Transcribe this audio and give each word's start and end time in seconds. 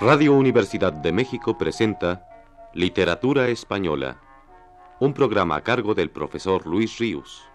Radio 0.00 0.32
Universidad 0.32 0.94
de 0.94 1.12
México 1.12 1.58
presenta 1.58 2.26
Literatura 2.72 3.48
Española, 3.48 4.18
un 4.98 5.12
programa 5.12 5.56
a 5.56 5.60
cargo 5.60 5.94
del 5.94 6.08
profesor 6.08 6.66
Luis 6.66 6.98
Ríos. 6.98 7.46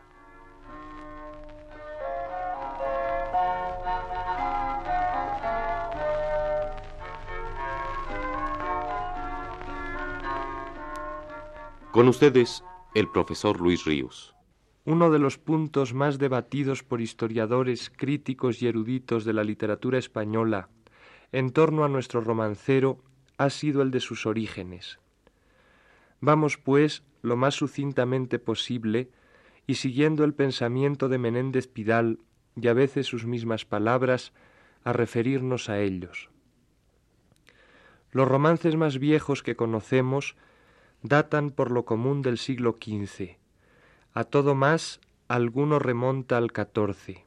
Con 11.91 12.07
ustedes, 12.07 12.63
el 12.93 13.09
profesor 13.09 13.59
Luis 13.59 13.85
Ríos. 13.85 14.35
Uno 14.85 15.09
de 15.09 15.17
los 15.17 15.39
puntos 15.39 15.95
más 15.95 16.19
debatidos 16.19 16.83
por 16.83 17.01
historiadores, 17.01 17.89
críticos 17.89 18.61
y 18.61 18.67
eruditos 18.67 19.25
de 19.25 19.33
la 19.33 19.43
literatura 19.43 19.97
española 19.97 20.69
en 21.35 21.51
torno 21.51 21.83
a 21.83 21.89
nuestro 21.89 22.21
romancero 22.21 23.03
ha 23.37 23.49
sido 23.49 23.81
el 23.81 23.91
de 23.91 23.99
sus 23.99 24.25
orígenes. 24.25 24.99
Vamos, 26.21 26.57
pues, 26.57 27.03
lo 27.23 27.35
más 27.35 27.55
sucintamente 27.55 28.39
posible, 28.39 29.09
y 29.67 29.75
siguiendo 29.75 30.23
el 30.23 30.33
pensamiento 30.33 31.09
de 31.09 31.17
Menéndez 31.17 31.67
Pidal 31.67 32.19
y 32.55 32.69
a 32.69 32.73
veces 32.73 33.07
sus 33.07 33.25
mismas 33.25 33.65
palabras, 33.65 34.31
a 34.85 34.93
referirnos 34.93 35.67
a 35.67 35.81
ellos. 35.81 36.29
Los 38.11 38.29
romances 38.29 38.77
más 38.77 38.97
viejos 38.97 39.43
que 39.43 39.57
conocemos 39.57 40.37
datan 41.01 41.49
por 41.49 41.69
lo 41.69 41.83
común 41.83 42.21
del 42.21 42.37
siglo 42.37 42.77
XV. 42.79 43.35
A 44.13 44.23
todo 44.23 44.55
más, 44.55 45.01
alguno 45.27 45.79
remonta 45.79 46.37
al 46.37 46.51
XIV. 46.55 47.25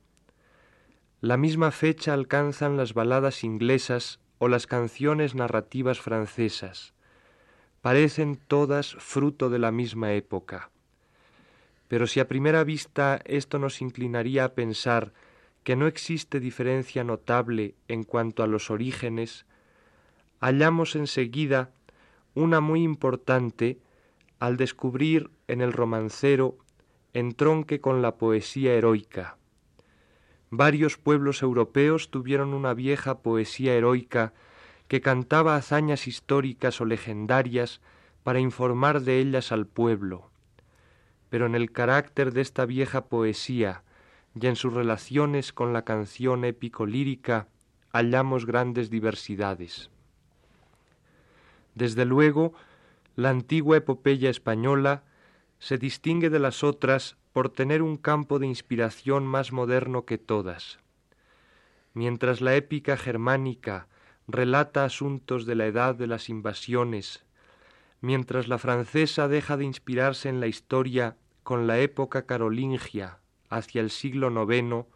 La 1.21 1.37
misma 1.37 1.73
fecha 1.73 2.15
alcanzan 2.15 2.77
las 2.77 2.95
baladas 2.95 3.43
inglesas 3.43 4.21
o 4.39 4.47
las 4.47 4.69
canciones 4.69 5.35
narrativas 5.35 5.99
francesas. 5.99 6.95
Parecen 7.83 8.37
todas 8.37 8.95
fruto 8.95 9.51
de 9.51 9.59
la 9.59 9.73
misma 9.73 10.13
época. 10.13 10.71
Pero 11.89 12.07
si 12.07 12.21
a 12.21 12.29
primera 12.29 12.63
vista 12.63 13.21
esto 13.25 13.59
nos 13.59 13.83
inclinaría 13.83 14.45
a 14.45 14.55
pensar 14.55 15.13
que 15.65 15.75
no 15.75 15.89
existe 15.89 16.39
diferencia 16.39 17.03
notable 17.03 17.75
en 17.89 18.05
cuanto 18.05 18.45
a 18.45 18.47
los 18.47 18.71
orígenes, 18.71 19.45
hallamos 20.39 20.95
enseguida 20.95 21.73
una 22.35 22.61
muy 22.61 22.85
importante 22.85 23.81
al 24.39 24.57
descubrir 24.57 25.31
en 25.49 25.63
el 25.63 25.73
romancero 25.73 26.59
entronque 27.13 27.81
con 27.81 28.03
la 28.03 28.15
poesía 28.19 28.75
heroica. 28.75 29.37
Varios 30.51 30.97
pueblos 30.97 31.43
europeos 31.43 32.11
tuvieron 32.11 32.55
una 32.55 32.73
vieja 32.73 33.19
poesía 33.19 33.75
heroica 33.75 34.33
que 34.89 35.03
cantaba 35.03 35.57
hazañas 35.57 36.07
históricas 36.07 36.81
o 36.81 36.87
legendarias 36.87 37.83
para 38.23 38.41
informar 38.41 39.03
de 39.03 39.19
ellas 39.19 39.53
al 39.53 39.67
pueblo. 39.67 40.31
Pero 41.29 41.45
en 41.45 41.55
el 41.55 41.71
carácter 41.71 42.33
de 42.33 42.41
esta 42.41 42.65
vieja 42.65 43.05
poesía 43.07 43.83
y 44.35 44.47
en 44.47 44.57
sus 44.57 44.73
relaciones 44.73 45.53
con 45.53 45.75
la 45.75 45.83
canción 45.83 46.45
épico-lírica 46.45 47.49
hallamos 47.93 48.47
grandes 48.47 48.89
diversidades. 48.89 49.91
Desde 51.75 52.07
luego, 52.07 52.55
la 53.15 53.29
antigua 53.29 53.77
epopeya 53.77 54.31
española 54.31 55.05
se 55.59 55.77
distingue 55.77 56.31
de 56.31 56.39
las 56.39 56.65
otras 56.65 57.18
por 57.33 57.51
tener 57.51 57.83
un 57.83 57.97
campo 57.97 58.39
de 58.39 58.47
inspiración 58.47 59.27
más 59.27 59.53
moderno 59.53 60.05
que 60.05 60.19
todas. 60.19 60.79
Mientras 61.95 62.41
la 62.41 62.55
épica 62.55 62.97
germánica 62.97 63.89
relata 64.27 64.85
asuntos 64.85 65.47
de 65.47 65.55
la 65.55 65.67
edad 65.67 65.95
de 65.95 66.07
las 66.07 66.29
invasiones, 66.29 67.25
mientras 68.01 68.49
la 68.49 68.59
francesa 68.59 69.29
deja 69.29 69.57
de 69.57 69.65
inspirarse 69.65 70.29
en 70.29 70.41
la 70.41 70.47
historia 70.47 71.17
con 71.43 71.67
la 71.67 71.79
época 71.79 72.27
carolingia 72.27 73.19
hacia 73.49 73.81
el 73.81 73.91
siglo 73.91 74.31
IX, 74.31 74.87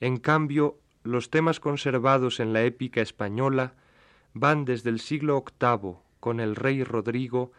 en 0.00 0.16
cambio 0.16 0.78
los 1.02 1.30
temas 1.30 1.60
conservados 1.60 2.40
en 2.40 2.52
la 2.52 2.62
épica 2.62 3.00
española 3.00 3.74
van 4.34 4.64
desde 4.64 4.90
el 4.90 5.00
siglo 5.00 5.44
VIII 5.60 5.96
con 6.20 6.40
el 6.40 6.56
rey 6.56 6.84
Rodrigo 6.84 7.52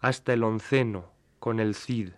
hasta 0.00 0.32
el 0.32 0.42
onceno 0.42 1.12
con 1.38 1.60
el 1.60 1.74
Cid 1.74 2.10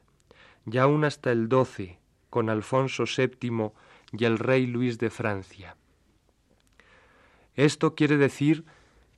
y 0.71 0.79
aún 0.79 1.05
hasta 1.05 1.33
el 1.33 1.49
doce, 1.49 1.99
con 2.31 2.49
Alfonso 2.49 3.05
VII 3.05 3.73
y 4.13 4.25
el 4.25 4.39
rey 4.39 4.67
Luis 4.67 4.99
de 4.99 5.11
Francia. 5.11 5.77
Esto 7.55 7.95
quiere 7.95 8.17
decir 8.17 8.65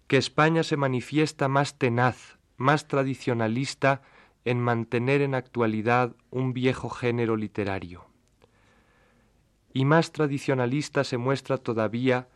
que 0.06 0.16
España 0.16 0.62
se 0.62 0.76
manifiesta 0.76 1.48
más 1.48 1.78
tenaz, 1.78 2.38
más 2.56 2.88
tradicionalista 2.88 4.02
en 4.44 4.60
mantener 4.60 5.22
en 5.22 5.34
actualidad 5.34 6.14
un 6.30 6.52
viejo 6.52 6.90
género 6.90 7.36
literario. 7.36 8.06
Y 9.72 9.84
más 9.84 10.12
tradicionalista 10.12 11.04
se 11.04 11.16
muestra 11.16 11.58
todavía 11.58 12.28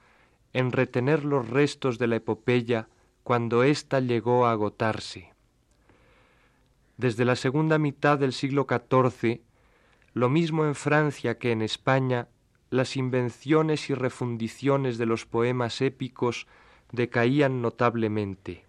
en 0.52 0.72
retener 0.72 1.24
los 1.24 1.48
restos 1.48 1.98
de 1.98 2.06
la 2.06 2.16
epopeya 2.16 2.88
cuando 3.22 3.62
ésta 3.62 4.00
llegó 4.00 4.46
a 4.46 4.52
agotarse 4.52 5.32
desde 6.98 7.24
la 7.24 7.36
segunda 7.36 7.78
mitad 7.78 8.18
del 8.18 8.32
siglo 8.32 8.66
XIV, 8.68 9.40
lo 10.14 10.28
mismo 10.28 10.66
en 10.66 10.74
Francia 10.74 11.38
que 11.38 11.52
en 11.52 11.62
España, 11.62 12.28
las 12.70 12.96
invenciones 12.96 13.88
y 13.88 13.94
refundiciones 13.94 14.98
de 14.98 15.06
los 15.06 15.24
poemas 15.24 15.80
épicos 15.80 16.48
decaían 16.90 17.62
notablemente. 17.62 18.64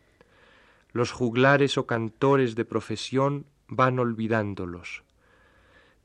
Los 0.94 1.12
juglares 1.12 1.78
o 1.78 1.88
cantores 1.88 2.56
de 2.56 2.66
profesión 2.66 3.47
van 3.67 3.97
olvidándolos. 3.97 5.03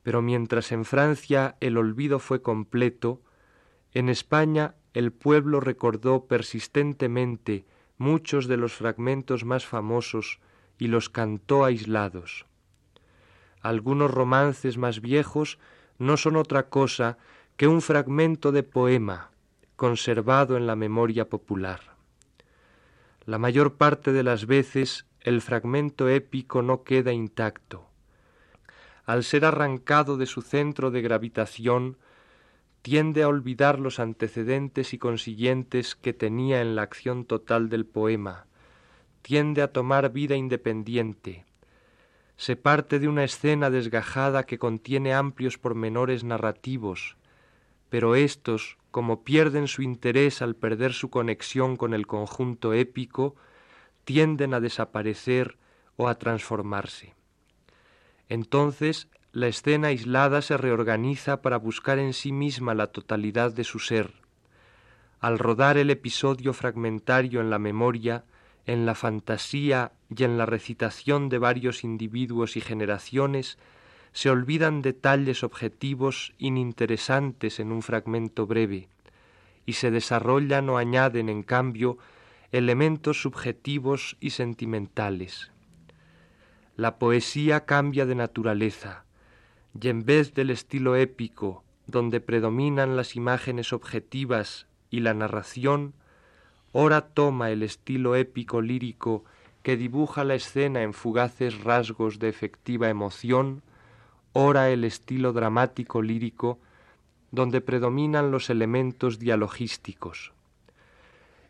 Pero 0.01 0.21
mientras 0.21 0.71
en 0.71 0.83
Francia 0.83 1.57
el 1.59 1.77
olvido 1.77 2.17
fue 2.17 2.41
completo, 2.41 3.21
en 3.93 4.09
España 4.09 4.75
el 4.93 5.11
pueblo 5.11 5.59
recordó 5.59 6.25
persistentemente 6.25 7.65
muchos 7.97 8.47
de 8.47 8.57
los 8.57 8.73
fragmentos 8.73 9.45
más 9.45 9.65
famosos 9.65 10.39
y 10.77 10.87
los 10.87 11.09
cantó 11.09 11.65
aislados. 11.65 12.45
Algunos 13.61 14.11
romances 14.11 14.77
más 14.77 15.01
viejos 15.01 15.57
no 15.97 16.17
son 16.17 16.35
otra 16.35 16.69
cosa 16.69 17.17
que 17.57 17.67
un 17.67 17.81
fragmento 17.81 18.51
de 18.51 18.63
poema 18.63 19.31
conservado 19.75 20.57
en 20.57 20.67
la 20.67 20.75
memoria 20.75 21.29
popular. 21.29 21.95
La 23.25 23.37
mayor 23.37 23.75
parte 23.75 24.13
de 24.13 24.23
las 24.23 24.45
veces 24.45 25.05
el 25.21 25.41
fragmento 25.41 26.07
épico 26.07 26.61
no 26.61 26.83
queda 26.83 27.11
intacto. 27.11 27.89
Al 29.05 29.23
ser 29.23 29.45
arrancado 29.45 30.17
de 30.17 30.27
su 30.27 30.41
centro 30.41 30.91
de 30.91 31.01
gravitación, 31.01 31.97
tiende 32.81 33.23
a 33.23 33.27
olvidar 33.27 33.79
los 33.79 33.99
antecedentes 33.99 34.93
y 34.93 34.99
consiguientes 34.99 35.95
que 35.95 36.13
tenía 36.13 36.61
en 36.61 36.75
la 36.75 36.83
acción 36.83 37.25
total 37.25 37.69
del 37.69 37.85
poema, 37.85 38.45
tiende 39.25 39.63
a 39.63 39.73
tomar 39.73 40.11
vida 40.11 40.35
independiente. 40.35 41.45
Se 42.37 42.55
parte 42.55 42.99
de 42.99 43.07
una 43.07 43.23
escena 43.23 43.71
desgajada 43.71 44.43
que 44.43 44.59
contiene 44.59 45.15
amplios 45.15 45.57
pormenores 45.57 46.23
narrativos, 46.23 47.17
pero 47.89 48.13
éstos, 48.13 48.77
como 48.91 49.23
pierden 49.23 49.67
su 49.67 49.81
interés 49.81 50.43
al 50.43 50.55
perder 50.55 50.93
su 50.93 51.09
conexión 51.09 51.75
con 51.75 51.95
el 51.95 52.05
conjunto 52.05 52.73
épico, 52.73 53.35
tienden 54.03 54.53
a 54.53 54.59
desaparecer 54.59 55.57
o 55.95 56.07
a 56.07 56.19
transformarse. 56.19 57.15
Entonces 58.29 59.07
la 59.31 59.47
escena 59.47 59.87
aislada 59.87 60.43
se 60.43 60.55
reorganiza 60.55 61.41
para 61.41 61.57
buscar 61.57 61.97
en 61.97 62.13
sí 62.13 62.31
misma 62.31 62.75
la 62.75 62.91
totalidad 62.91 63.51
de 63.51 63.63
su 63.63 63.79
ser. 63.79 64.13
Al 65.19 65.39
rodar 65.39 65.77
el 65.77 65.89
episodio 65.89 66.53
fragmentario 66.53 67.41
en 67.41 67.49
la 67.49 67.57
memoria, 67.57 68.23
en 68.65 68.85
la 68.85 68.95
fantasía 68.95 69.91
y 70.15 70.23
en 70.23 70.37
la 70.37 70.45
recitación 70.45 71.29
de 71.29 71.37
varios 71.37 71.83
individuos 71.83 72.57
y 72.57 72.61
generaciones, 72.61 73.57
se 74.11 74.29
olvidan 74.29 74.81
detalles 74.81 75.43
objetivos 75.43 76.33
ininteresantes 76.37 77.59
en 77.59 77.71
un 77.71 77.81
fragmento 77.81 78.47
breve, 78.47 78.87
y 79.65 79.73
se 79.73 79.91
desarrollan 79.91 80.69
o 80.69 80.77
añaden, 80.77 81.27
en 81.27 81.43
cambio, 81.43 81.97
elementos 82.51 83.21
subjetivos 83.21 84.15
y 84.19 84.29
sentimentales. 84.29 85.51
La 86.77 86.97
poesía 86.97 87.65
cambia 87.65 88.05
de 88.05 88.15
naturaleza, 88.15 89.05
y 89.79 89.89
en 89.89 90.05
vez 90.05 90.33
del 90.33 90.49
estilo 90.49 90.95
épico, 90.95 91.63
donde 91.87 92.21
predominan 92.21 92.95
las 92.95 93.15
imágenes 93.15 93.73
objetivas 93.73 94.67
y 94.89 95.01
la 95.01 95.13
narración, 95.13 95.93
ora 96.77 96.99
toma 96.99 97.51
el 97.51 97.63
estilo 97.63 98.17
épico 98.17 98.61
lírico 98.61 99.23
que 99.63 99.77
dibuja 99.77 100.25
la 100.25 100.35
escena 100.35 100.81
en 100.83 100.93
fugaces 100.93 101.63
rasgos 101.63 102.19
de 102.19 102.27
efectiva 102.27 102.89
emoción, 102.89 103.63
ora 104.33 104.69
el 104.69 104.83
estilo 104.83 105.31
dramático 105.31 106.01
lírico 106.01 106.59
donde 107.31 107.61
predominan 107.61 108.29
los 108.29 108.49
elementos 108.49 109.19
dialogísticos. 109.19 110.33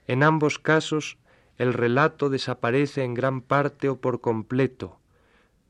En 0.05 0.21
ambos 0.21 0.59
casos 0.59 1.17
el 1.57 1.73
relato 1.73 2.29
desaparece 2.29 3.03
en 3.03 3.15
gran 3.15 3.41
parte 3.41 3.89
o 3.89 3.95
por 3.99 4.21
completo, 4.21 4.99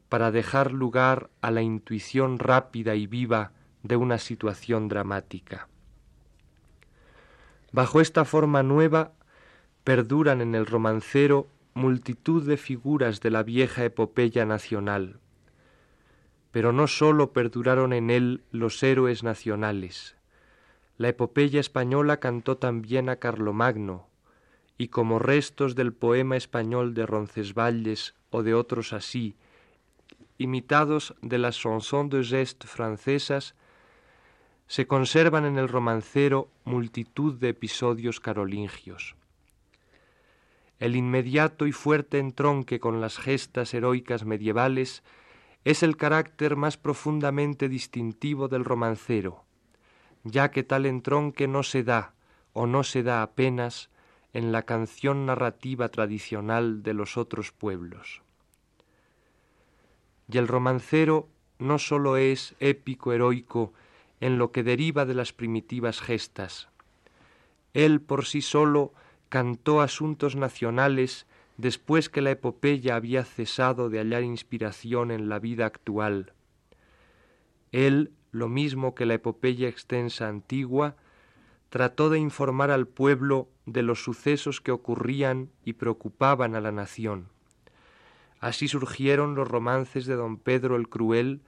para 0.09 0.31
dejar 0.31 0.73
lugar 0.73 1.29
a 1.39 1.49
la 1.49 1.61
intuición 1.61 2.39
rápida 2.39 2.95
y 2.95 3.07
viva 3.07 3.53
de 3.83 3.95
una 3.95 4.17
situación 4.17 4.89
dramática. 4.89 5.69
Bajo 7.71 8.01
esta 8.01 8.25
forma 8.25 8.61
nueva 8.61 9.14
perduran 9.85 10.41
en 10.41 10.55
el 10.55 10.65
romancero 10.65 11.47
multitud 11.75 12.43
de 12.47 12.57
figuras 12.57 13.21
de 13.21 13.29
la 13.29 13.43
vieja 13.43 13.85
epopeya 13.85 14.43
nacional. 14.43 15.19
Pero 16.51 16.73
no 16.73 16.87
sólo 16.87 17.33
perduraron 17.33 17.93
en 17.93 18.09
él 18.09 18.41
los 18.51 18.81
héroes 18.81 19.21
nacionales. 19.21 20.15
La 20.97 21.09
epopeya 21.09 21.59
española 21.59 22.17
cantó 22.17 22.57
también 22.57 23.09
a 23.09 23.17
Carlomagno, 23.17 24.07
y 24.75 24.87
como 24.87 25.19
restos 25.19 25.75
del 25.75 25.93
poema 25.93 26.35
español 26.35 26.95
de 26.95 27.05
Roncesvalles 27.05 28.15
o 28.31 28.41
de 28.41 28.55
otros 28.55 28.91
así, 28.91 29.35
imitados 30.39 31.13
de 31.21 31.37
las 31.37 31.59
chansons 31.59 32.09
de 32.09 32.23
geste 32.23 32.65
francesas, 32.65 33.53
se 34.65 34.87
conservan 34.87 35.45
en 35.45 35.59
el 35.59 35.67
romancero 35.69 36.49
multitud 36.63 37.35
de 37.35 37.49
episodios 37.49 38.19
carolingios 38.19 39.15
el 40.79 40.95
inmediato 40.95 41.67
y 41.67 41.71
fuerte 41.71 42.19
entronque 42.19 42.79
con 42.79 43.01
las 43.01 43.17
gestas 43.17 43.73
heroicas 43.73 44.25
medievales 44.25 45.03
es 45.63 45.83
el 45.83 45.97
carácter 45.97 46.55
más 46.55 46.77
profundamente 46.77 47.69
distintivo 47.69 48.47
del 48.47 48.65
romancero, 48.65 49.43
ya 50.23 50.51
que 50.51 50.63
tal 50.63 50.85
entronque 50.85 51.47
no 51.47 51.63
se 51.63 51.83
da, 51.83 52.13
o 52.53 52.67
no 52.67 52.83
se 52.83 53.03
da 53.03 53.21
apenas, 53.21 53.89
en 54.33 54.51
la 54.51 54.63
canción 54.63 55.25
narrativa 55.25 55.89
tradicional 55.89 56.83
de 56.83 56.93
los 56.93 57.15
otros 57.15 57.51
pueblos. 57.53 58.21
Y 60.29 60.37
el 60.37 60.47
romancero 60.47 61.29
no 61.57 61.79
sólo 61.79 62.17
es 62.17 62.53
épico 62.59 63.13
heroico 63.13 63.73
en 64.19 64.37
lo 64.37 64.51
que 64.51 64.63
deriva 64.63 65.05
de 65.05 65.13
las 65.13 65.31
primitivas 65.31 66.01
gestas, 66.01 66.67
él 67.75 68.01
por 68.01 68.25
sí 68.25 68.41
solo 68.41 68.93
cantó 69.29 69.81
asuntos 69.81 70.35
nacionales 70.35 71.27
después 71.57 72.09
que 72.09 72.21
la 72.21 72.31
epopeya 72.31 72.95
había 72.95 73.23
cesado 73.23 73.89
de 73.89 73.99
hallar 73.99 74.23
inspiración 74.23 75.11
en 75.11 75.29
la 75.29 75.39
vida 75.39 75.65
actual. 75.65 76.33
Él, 77.71 78.11
lo 78.31 78.47
mismo 78.47 78.95
que 78.95 79.05
la 79.05 79.15
epopeya 79.15 79.67
extensa 79.67 80.27
antigua, 80.27 80.95
trató 81.69 82.09
de 82.09 82.19
informar 82.19 82.71
al 82.71 82.87
pueblo 82.87 83.49
de 83.65 83.81
los 83.81 84.03
sucesos 84.03 84.61
que 84.61 84.71
ocurrían 84.71 85.49
y 85.63 85.73
preocupaban 85.73 86.55
a 86.55 86.61
la 86.61 86.71
nación. 86.71 87.29
Así 88.39 88.67
surgieron 88.67 89.35
los 89.35 89.47
romances 89.47 90.05
de 90.05 90.15
don 90.15 90.37
Pedro 90.37 90.75
el 90.75 90.87
Cruel, 90.87 91.41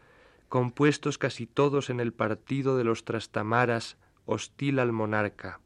compuestos 0.50 1.18
casi 1.18 1.46
todos 1.46 1.90
en 1.90 2.00
el 2.00 2.14
partido 2.14 2.78
de 2.78 2.84
los 2.84 3.06
Trastamaras, 3.06 3.98
hostil 4.26 4.80
al 4.80 4.92
monarca. 4.92 5.60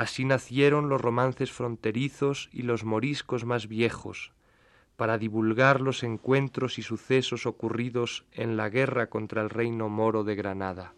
Así 0.00 0.24
nacieron 0.24 0.88
los 0.88 0.98
romances 0.98 1.52
fronterizos 1.52 2.48
y 2.54 2.62
los 2.62 2.84
moriscos 2.84 3.44
más 3.44 3.68
viejos, 3.68 4.32
para 4.96 5.18
divulgar 5.18 5.82
los 5.82 6.02
encuentros 6.04 6.78
y 6.78 6.82
sucesos 6.82 7.44
ocurridos 7.44 8.24
en 8.32 8.56
la 8.56 8.70
guerra 8.70 9.10
contra 9.10 9.42
el 9.42 9.50
reino 9.50 9.90
moro 9.90 10.24
de 10.24 10.36
Granada. 10.36 10.94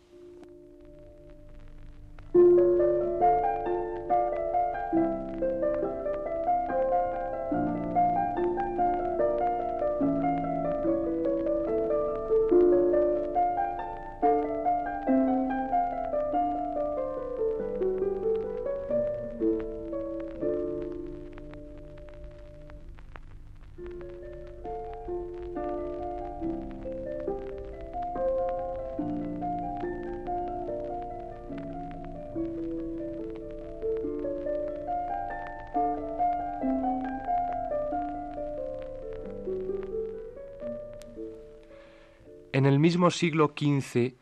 En 42.63 42.67
el 42.67 42.79
mismo 42.79 43.11
siglo 43.11 43.55
XV 43.59 44.15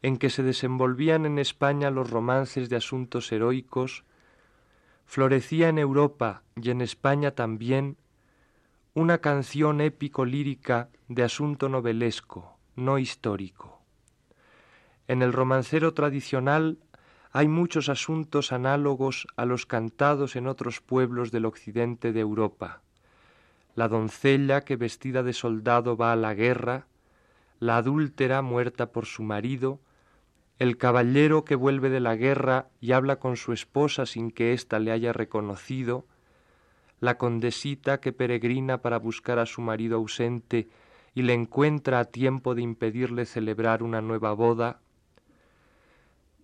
en 0.00 0.16
que 0.16 0.30
se 0.30 0.42
desenvolvían 0.42 1.26
en 1.26 1.38
España 1.38 1.90
los 1.90 2.08
romances 2.08 2.70
de 2.70 2.76
asuntos 2.76 3.30
heroicos, 3.30 4.04
florecía 5.04 5.68
en 5.68 5.76
Europa 5.76 6.42
y 6.56 6.70
en 6.70 6.80
España 6.80 7.32
también 7.32 7.98
una 8.94 9.18
canción 9.18 9.82
épico-lírica 9.82 10.88
de 11.08 11.22
asunto 11.22 11.68
novelesco, 11.68 12.56
no 12.76 12.98
histórico. 12.98 13.82
En 15.06 15.20
el 15.20 15.34
romancero 15.34 15.92
tradicional 15.92 16.78
hay 17.30 17.46
muchos 17.46 17.90
asuntos 17.90 18.52
análogos 18.52 19.26
a 19.36 19.44
los 19.44 19.66
cantados 19.66 20.34
en 20.34 20.46
otros 20.46 20.80
pueblos 20.80 21.30
del 21.30 21.44
occidente 21.44 22.14
de 22.14 22.20
Europa. 22.20 22.80
La 23.74 23.88
doncella 23.88 24.62
que 24.62 24.76
vestida 24.76 25.22
de 25.22 25.34
soldado 25.34 25.98
va 25.98 26.12
a 26.12 26.16
la 26.16 26.32
guerra, 26.32 26.86
la 27.62 27.76
adúltera 27.76 28.42
muerta 28.42 28.90
por 28.90 29.06
su 29.06 29.22
marido, 29.22 29.78
el 30.58 30.76
caballero 30.76 31.44
que 31.44 31.54
vuelve 31.54 31.90
de 31.90 32.00
la 32.00 32.16
guerra 32.16 32.66
y 32.80 32.90
habla 32.90 33.20
con 33.20 33.36
su 33.36 33.52
esposa 33.52 34.04
sin 34.04 34.32
que 34.32 34.52
ésta 34.52 34.80
le 34.80 34.90
haya 34.90 35.12
reconocido, 35.12 36.04
la 36.98 37.18
condesita 37.18 38.00
que 38.00 38.12
peregrina 38.12 38.78
para 38.78 38.98
buscar 38.98 39.38
a 39.38 39.46
su 39.46 39.60
marido 39.60 39.98
ausente 39.98 40.70
y 41.14 41.22
le 41.22 41.34
encuentra 41.34 42.00
a 42.00 42.04
tiempo 42.06 42.56
de 42.56 42.62
impedirle 42.62 43.26
celebrar 43.26 43.84
una 43.84 44.00
nueva 44.00 44.32
boda. 44.32 44.80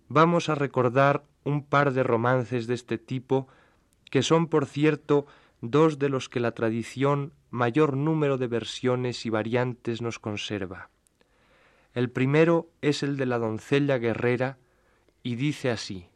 Vamos 0.07 0.47
a 0.47 0.55
recordar 0.55 1.25
un 1.43 1.65
par 1.65 1.91
de 1.91 2.03
romances 2.03 2.65
de 2.65 2.75
este 2.75 2.97
tipo, 2.97 3.49
que 4.09 4.21
son, 4.21 4.47
por 4.47 4.65
cierto, 4.65 5.25
dos 5.59 5.99
de 5.99 6.07
los 6.07 6.29
que 6.29 6.39
la 6.39 6.53
tradición 6.53 7.33
mayor 7.49 7.97
número 7.97 8.37
de 8.37 8.47
versiones 8.47 9.25
y 9.25 9.29
variantes 9.29 10.01
nos 10.01 10.17
conserva. 10.17 10.89
El 11.93 12.09
primero 12.09 12.69
es 12.81 13.03
el 13.03 13.17
de 13.17 13.25
la 13.25 13.37
doncella 13.37 13.97
guerrera 13.97 14.57
y 15.23 15.35
dice 15.35 15.71
así. 15.71 16.07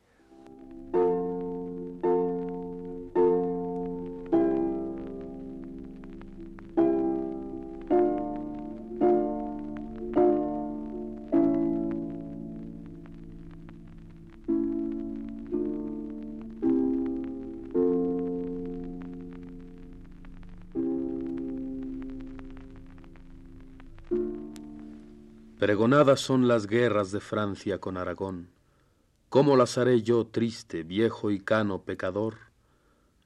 Pregonadas 25.63 26.19
son 26.19 26.49
las 26.49 26.67
guerras 26.67 27.13
de 27.13 27.21
Francia 27.21 27.77
con 27.77 27.95
Aragón. 27.95 28.49
¿Cómo 29.29 29.55
las 29.55 29.77
haré 29.77 30.01
yo, 30.01 30.27
triste, 30.27 30.83
viejo 30.83 31.31
y 31.31 31.39
cano 31.39 31.83
pecador? 31.83 32.35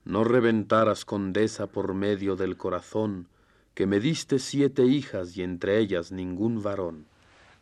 No 0.06 0.24
reventaras, 0.24 1.04
condesa, 1.04 1.66
por 1.66 1.96
medio 1.96 2.36
del 2.36 2.56
corazón, 2.56 3.28
que 3.74 3.88
me 3.88 4.00
diste 4.00 4.38
siete 4.38 4.86
hijas 4.86 5.36
y 5.36 5.42
entre 5.42 5.80
ellas 5.80 6.12
ningún 6.12 6.62
varón. 6.62 7.08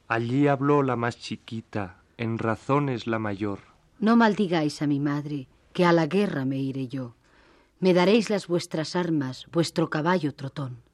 Allí 0.10 0.50
habló 0.50 0.84
la 0.84 0.98
más 0.98 1.18
chiquita, 1.18 2.02
en 2.18 2.38
razones 2.38 3.08
la 3.08 3.18
mayor. 3.18 3.60
No 4.00 4.18
maldigáis 4.18 4.82
a 4.82 4.88
mi 4.88 5.00
madre, 5.00 5.48
que 5.72 5.86
a 5.86 5.94
la 5.94 6.06
guerra 6.08 6.44
me 6.44 6.58
iré 6.58 6.90
yo. 6.90 7.16
Me 7.80 7.94
daréis 7.94 8.30
las 8.30 8.48
vuestras 8.48 8.98
armas, 8.98 9.48
vuestro 9.54 9.90
caballo 9.90 10.36
trotón. 10.36 10.85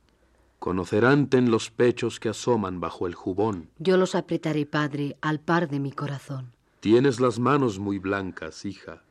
Conoceránte 0.62 1.38
en 1.38 1.50
los 1.50 1.72
pechos 1.72 2.20
que 2.20 2.30
asoman 2.30 2.80
bajo 2.80 3.08
el 3.08 3.16
jubón. 3.16 3.72
Yo 3.80 3.98
los 3.98 4.14
apretaré, 4.14 4.68
padre, 4.68 5.18
al 5.20 5.40
par 5.40 5.68
de 5.68 5.80
mi 5.80 5.92
corazón. 5.92 6.52
Tienes 6.82 7.20
las 7.20 7.40
manos 7.40 7.80
muy 7.80 7.98
blancas, 7.98 8.64
hija, 8.64 9.02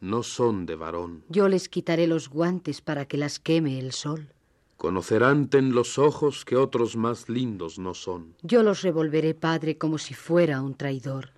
no 0.00 0.22
son 0.22 0.66
de 0.66 0.76
varón. 0.76 1.24
Yo 1.28 1.48
les 1.48 1.68
quitaré 1.68 2.06
los 2.06 2.28
guantes 2.28 2.80
para 2.80 3.06
que 3.06 3.16
las 3.16 3.40
queme 3.40 3.80
el 3.80 3.90
sol. 3.90 4.28
Conoceránte 4.76 5.58
en 5.58 5.74
los 5.74 5.98
ojos 5.98 6.44
que 6.44 6.54
otros 6.54 6.94
más 6.94 7.28
lindos 7.28 7.80
no 7.80 7.94
son. 7.94 8.36
Yo 8.42 8.62
los 8.62 8.82
revolveré, 8.82 9.34
padre, 9.34 9.78
como 9.78 9.98
si 9.98 10.14
fuera 10.14 10.62
un 10.62 10.76
traidor. 10.76 11.30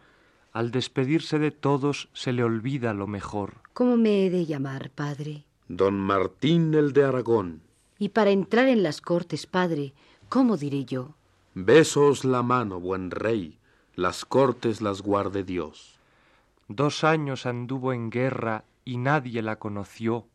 Al 0.52 0.71
despedirse 0.71 1.38
de 1.38 1.50
todos 1.50 2.11
se 2.12 2.35
le 2.35 2.45
olvida 2.45 2.93
lo 2.93 3.07
mejor. 3.07 3.55
¿Cómo 3.73 3.97
me 3.97 4.26
he 4.26 4.31
de 4.31 4.45
llamar, 4.45 4.91
padre? 4.91 5.47
Don 5.67 5.99
Martín 5.99 6.75
el 6.75 6.93
de 6.93 7.05
Aragón. 7.05 7.62
Y 8.02 8.09
para 8.09 8.30
entrar 8.30 8.66
en 8.66 8.82
las 8.82 9.00
cortes, 9.00 9.47
padre, 9.47 9.94
¿cómo 10.28 10.56
diré 10.56 10.85
yo? 10.85 11.14
Besos 11.54 12.25
la 12.25 12.42
mano, 12.42 12.80
buen 12.80 13.12
rey, 13.12 13.61
las 13.94 14.25
cortes 14.25 14.82
las 14.82 15.02
guarde 15.02 15.44
Dios. 15.44 16.00
Dos 16.66 17.04
años 17.04 17.47
anduvo 17.47 17.92
en 17.92 18.11
guerra 18.11 18.64
y 18.85 18.97
nadie 18.97 19.40
la 19.40 19.61
conoció, 19.61 20.26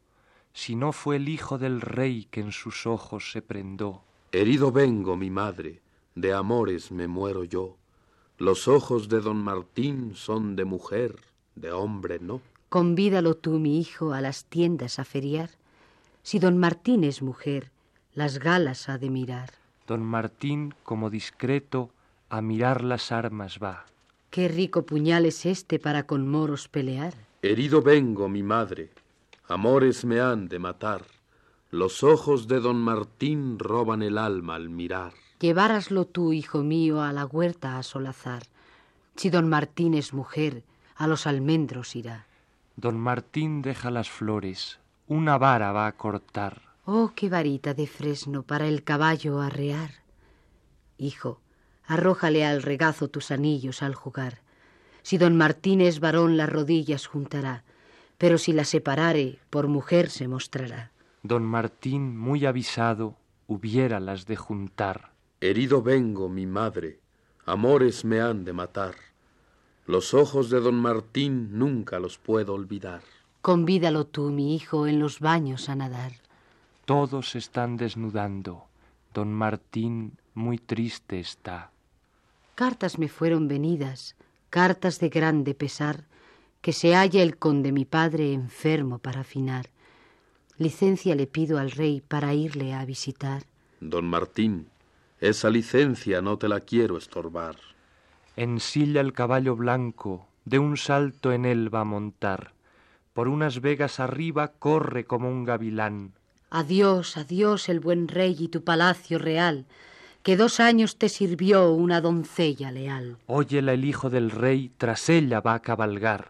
si 0.53 0.77
no 0.77 0.93
fue 0.93 1.17
el 1.17 1.27
hijo 1.27 1.57
del 1.57 1.81
rey 1.81 2.29
que 2.31 2.39
en 2.39 2.53
sus 2.53 2.87
ojos 2.87 3.33
se 3.33 3.41
prendó. 3.41 4.01
Herido 4.31 4.71
vengo, 4.71 5.17
mi 5.17 5.29
madre, 5.29 5.81
de 6.15 6.31
amores 6.31 6.93
me 6.93 7.09
muero 7.09 7.43
yo. 7.43 7.75
Los 8.37 8.69
ojos 8.69 9.09
de 9.09 9.19
don 9.19 9.43
Martín 9.43 10.15
son 10.15 10.55
de 10.55 10.63
mujer, 10.63 11.17
de 11.55 11.73
hombre 11.73 12.19
no. 12.21 12.39
Convídalo 12.69 13.35
tú, 13.35 13.59
mi 13.59 13.77
hijo, 13.77 14.13
a 14.13 14.21
las 14.21 14.45
tiendas 14.45 14.99
a 14.99 15.03
feriar. 15.03 15.49
Si 16.27 16.39
don 16.39 16.57
Martín 16.57 17.05
es 17.05 17.21
mujer, 17.21 17.71
las 18.13 18.39
galas 18.39 18.89
ha 18.89 18.97
de 18.97 19.09
mirar. 19.09 19.49
Don 19.87 20.03
Martín, 20.03 20.73
como 20.83 21.09
discreto, 21.09 21.89
a 22.27 22.41
mirar 22.41 22.83
las 22.83 23.13
armas 23.13 23.59
va. 23.63 23.85
Qué 24.29 24.49
rico 24.49 24.85
puñal 24.85 25.25
es 25.25 25.45
este 25.45 25.79
para 25.79 26.03
con 26.05 26.27
moros 26.27 26.67
pelear. 26.67 27.13
Herido 27.41 27.81
vengo, 27.81 28.27
mi 28.27 28.43
madre, 28.43 28.89
amores 29.47 30.03
me 30.03 30.19
han 30.19 30.49
de 30.49 30.59
matar. 30.59 31.05
Los 31.71 32.03
ojos 32.03 32.49
de 32.49 32.59
don 32.59 32.75
Martín 32.75 33.57
roban 33.57 34.03
el 34.03 34.17
alma 34.17 34.55
al 34.55 34.67
mirar. 34.67 35.13
Lleváraslo 35.39 36.03
tú, 36.03 36.33
hijo 36.33 36.61
mío, 36.61 37.01
a 37.01 37.13
la 37.13 37.25
huerta 37.25 37.77
a 37.77 37.83
solazar. 37.83 38.43
Si 39.15 39.29
don 39.29 39.47
Martín 39.47 39.93
es 39.93 40.13
mujer, 40.13 40.65
a 40.97 41.07
los 41.07 41.25
almendros 41.25 41.95
irá. 41.95 42.27
Don 42.75 42.99
Martín 42.99 43.61
deja 43.61 43.91
las 43.91 44.09
flores, 44.09 44.77
una 45.07 45.37
vara 45.37 45.71
va 45.71 45.87
a 45.87 45.93
cortar. 45.93 46.61
Oh, 46.85 47.11
qué 47.15 47.29
varita 47.29 47.73
de 47.73 47.87
fresno 47.87 48.43
para 48.43 48.67
el 48.67 48.83
caballo 48.83 49.41
arrear. 49.41 49.91
Hijo, 50.97 51.41
arrójale 51.85 52.45
al 52.45 52.61
regazo 52.61 53.07
tus 53.07 53.31
anillos 53.31 53.81
al 53.81 53.95
jugar. 53.95 54.41
Si 55.03 55.17
don 55.17 55.37
Martín 55.37 55.81
es 55.81 55.99
varón, 55.99 56.37
las 56.37 56.49
rodillas 56.49 57.07
juntará, 57.07 57.63
pero 58.17 58.37
si 58.37 58.51
la 58.51 58.65
separare, 58.65 59.39
por 59.49 59.67
mujer 59.67 60.09
se 60.09 60.27
mostrará. 60.27 60.91
Don 61.23 61.43
Martín, 61.43 62.17
muy 62.17 62.45
avisado, 62.45 63.15
hubiera 63.47 63.99
las 63.99 64.25
de 64.25 64.35
juntar. 64.35 65.11
Herido 65.39 65.81
vengo, 65.81 66.29
mi 66.29 66.45
madre, 66.45 66.99
amores 67.45 68.03
me 68.03 68.19
han 68.21 68.43
de 68.43 68.53
matar. 68.53 68.95
Los 69.85 70.13
ojos 70.13 70.49
de 70.49 70.59
don 70.59 70.75
Martín 70.75 71.57
nunca 71.57 71.99
los 71.99 72.17
puedo 72.17 72.53
olvidar. 72.53 73.01
Convídalo 73.47 74.05
tú, 74.05 74.29
mi 74.29 74.55
hijo, 74.55 74.87
en 74.87 74.99
los 74.99 75.21
baños 75.21 75.69
a 75.69 75.75
nadar. 75.77 76.11
Todos 76.83 77.33
están 77.33 77.77
desnudando. 77.77 78.65
Don 79.13 79.31
Martín 79.31 80.17
muy 80.33 80.57
triste 80.57 81.21
está. 81.21 81.71
Cartas 82.55 82.99
me 82.99 83.07
fueron 83.07 83.47
venidas, 83.47 84.17
cartas 84.49 84.99
de 84.99 85.07
grande 85.07 85.53
pesar, 85.53 86.03
que 86.59 86.73
se 86.73 86.93
halla 86.93 87.23
el 87.23 87.37
conde 87.37 87.71
mi 87.71 87.85
padre 87.85 88.33
enfermo 88.33 88.99
para 88.99 89.21
afinar. 89.21 89.69
Licencia 90.57 91.15
le 91.15 91.25
pido 91.25 91.57
al 91.57 91.71
rey 91.71 92.01
para 92.05 92.33
irle 92.33 92.73
a 92.73 92.83
visitar. 92.83 93.43
Don 93.79 94.09
Martín, 94.09 94.67
esa 95.21 95.49
licencia 95.49 96.21
no 96.21 96.37
te 96.37 96.49
la 96.49 96.59
quiero 96.59 96.97
estorbar. 96.97 97.55
Ensilla 98.35 98.99
el 98.99 99.13
caballo 99.13 99.55
blanco, 99.55 100.27
de 100.43 100.59
un 100.59 100.75
salto 100.75 101.31
en 101.31 101.45
él 101.45 101.73
va 101.73 101.79
a 101.79 101.85
montar. 101.85 102.56
Por 103.17 103.29
unas 103.29 103.61
vegas 103.61 103.99
arriba 103.99 104.49
corre 104.59 105.05
como 105.05 105.27
un 105.27 105.43
gavilán. 105.43 106.13
Adiós, 106.51 107.17
adiós 107.17 107.67
el 107.67 107.79
buen 107.79 108.07
rey 108.07 108.35
y 108.37 108.49
tu 108.49 108.63
palacio 108.63 109.17
real, 109.17 109.65
que 110.21 110.37
dos 110.37 110.59
años 110.59 110.97
te 110.97 111.09
sirvió 111.09 111.71
una 111.71 111.99
doncella 111.99 112.69
leal. 112.69 113.17
Óyela 113.25 113.73
el 113.73 113.85
hijo 113.85 114.11
del 114.11 114.29
rey, 114.29 114.71
tras 114.77 115.09
ella 115.09 115.41
va 115.41 115.55
a 115.55 115.63
cabalgar. 115.63 116.29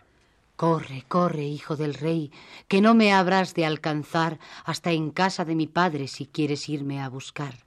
Corre, 0.56 1.03
corre, 1.10 1.44
hijo 1.44 1.75
del 1.75 1.94
rey, 1.94 2.32
que 2.70 2.79
no 2.79 2.96
me 2.96 3.12
habrás 3.12 3.53
de 3.53 3.65
alcanzar 3.65 4.39
hasta 4.63 4.94
en 4.94 5.12
casa 5.12 5.44
de 5.44 5.56
mi 5.56 5.67
padre 5.67 6.08
si 6.08 6.25
quieres 6.25 6.70
irme 6.70 7.01
a 7.01 7.10
buscar. 7.10 7.65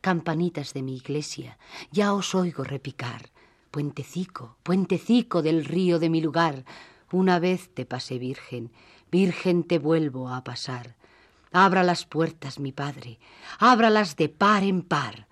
Campanitas 0.00 0.72
de 0.72 0.80
mi 0.80 0.96
iglesia, 0.96 1.58
ya 1.92 2.14
os 2.14 2.34
oigo 2.34 2.64
repicar. 2.64 3.28
Puentecico, 3.70 4.56
puentecico 4.62 5.42
del 5.42 5.66
río 5.66 5.98
de 5.98 6.08
mi 6.08 6.22
lugar, 6.22 6.64
una 7.14 7.38
vez 7.38 7.70
te 7.72 7.86
pasé 7.86 8.18
virgen, 8.18 8.72
virgen 9.10 9.62
te 9.62 9.78
vuelvo 9.78 10.28
a 10.28 10.42
pasar. 10.42 10.96
Abra 11.52 11.84
las 11.84 12.04
puertas, 12.04 12.58
mi 12.58 12.72
padre, 12.72 13.20
ábralas 13.60 14.16
de 14.16 14.28
par 14.28 14.64
en 14.64 14.82
par. 14.82 15.28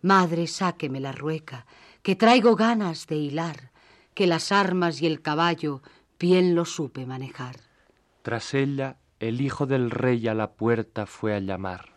Madre, 0.00 0.46
sáqueme 0.46 1.00
la 1.00 1.10
rueca, 1.12 1.66
que 2.02 2.14
traigo 2.14 2.54
ganas 2.54 3.08
de 3.08 3.16
hilar, 3.16 3.72
que 4.14 4.28
las 4.28 4.52
armas 4.52 5.02
y 5.02 5.06
el 5.06 5.20
caballo 5.22 5.82
bien 6.20 6.54
lo 6.54 6.64
supe 6.64 7.06
manejar. 7.06 7.56
Tras 8.22 8.54
ella, 8.54 8.98
el 9.18 9.40
hijo 9.40 9.66
del 9.66 9.90
rey 9.90 10.28
a 10.28 10.34
la 10.34 10.52
puerta 10.52 11.06
fue 11.06 11.34
a 11.34 11.40
llamar. 11.40 11.93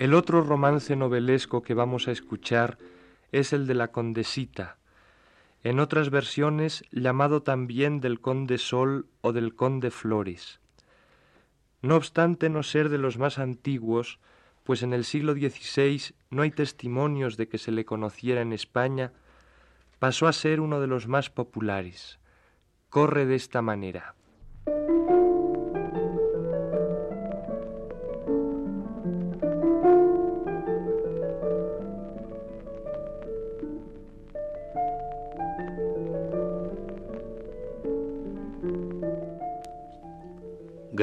El 0.00 0.14
otro 0.14 0.40
romance 0.40 0.96
novelesco 0.96 1.62
que 1.62 1.74
vamos 1.74 2.08
a 2.08 2.10
escuchar 2.10 2.78
es 3.32 3.52
el 3.52 3.66
de 3.66 3.74
la 3.74 3.88
Condesita, 3.88 4.78
en 5.62 5.78
otras 5.78 6.08
versiones 6.08 6.84
llamado 6.90 7.42
también 7.42 8.00
del 8.00 8.18
Conde 8.18 8.56
Sol 8.56 9.08
o 9.20 9.34
del 9.34 9.54
Conde 9.54 9.90
Flores. 9.90 10.58
No 11.82 11.96
obstante 11.96 12.48
no 12.48 12.62
ser 12.62 12.88
de 12.88 12.96
los 12.96 13.18
más 13.18 13.38
antiguos, 13.38 14.20
pues 14.64 14.82
en 14.82 14.94
el 14.94 15.04
siglo 15.04 15.34
XVI 15.34 16.14
no 16.30 16.40
hay 16.40 16.50
testimonios 16.50 17.36
de 17.36 17.48
que 17.48 17.58
se 17.58 17.70
le 17.70 17.84
conociera 17.84 18.40
en 18.40 18.54
España, 18.54 19.12
pasó 19.98 20.28
a 20.28 20.32
ser 20.32 20.62
uno 20.62 20.80
de 20.80 20.86
los 20.86 21.08
más 21.08 21.28
populares. 21.28 22.18
Corre 22.88 23.26
de 23.26 23.34
esta 23.34 23.60
manera. 23.60 24.14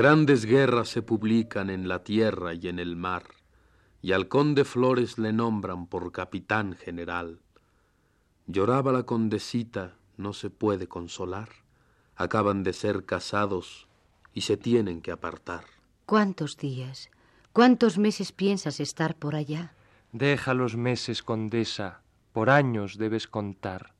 Grandes 0.08 0.46
guerras 0.46 0.88
se 0.88 1.02
publican 1.02 1.70
en 1.70 1.90
la 1.90 2.06
tierra 2.06 2.54
y 2.54 2.70
en 2.70 2.80
el 2.80 2.96
mar, 2.96 3.26
y 4.02 4.14
al 4.14 4.30
conde 4.30 4.64
Flores 4.64 5.18
le 5.18 5.34
nombran 5.34 5.88
por 5.88 6.14
capitán 6.14 6.78
general. 6.78 7.42
Lloraba 8.46 8.94
la 8.94 9.04
condesita, 9.04 9.98
no 10.16 10.32
se 10.32 10.50
puede 10.50 10.88
consolar, 10.88 11.50
acaban 12.16 12.64
de 12.64 12.72
ser 12.72 13.04
casados 13.04 13.90
y 14.32 14.44
se 14.44 14.56
tienen 14.56 15.02
que 15.02 15.12
apartar. 15.12 15.66
¿Cuántos 16.06 16.56
días, 16.56 17.10
cuántos 17.52 17.98
meses 17.98 18.32
piensas 18.32 18.80
estar 18.80 19.14
por 19.14 19.36
allá? 19.36 19.74
Deja 20.14 20.54
los 20.54 20.78
meses, 20.78 21.22
condesa, 21.22 22.00
por 22.32 22.50
años 22.50 22.98
debes 22.98 23.28
contar. 23.28 23.94